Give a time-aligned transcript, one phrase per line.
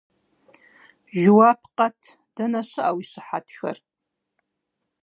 [1.19, 1.99] -Жэуап къэт,
[2.35, 3.77] дэнэ щыӀэ уи щыхьэтхэр?